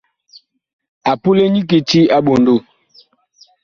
A 1.11 1.13
pule 1.21 1.43
nyi 1.49 1.61
kiti 1.69 1.99
a 2.15 2.17
ɓondoo. 2.25 2.59